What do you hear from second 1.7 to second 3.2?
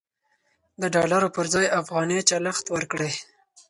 افغانۍ چلښت ورکړئ.